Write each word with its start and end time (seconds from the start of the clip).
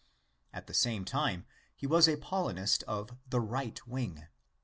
At 0.51 0.65
the 0.65 0.73
same 0.73 1.05
time, 1.05 1.45
he 1.75 1.85
was 1.85 2.07
a 2.07 2.17
Paulinist 2.17 2.81
of 2.87 3.11
the 3.29 3.39
right 3.39 3.79
wing. 3.85 4.25